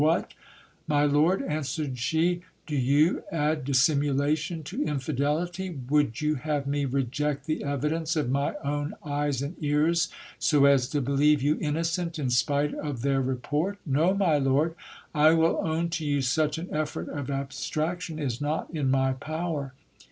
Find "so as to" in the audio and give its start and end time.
10.39-11.01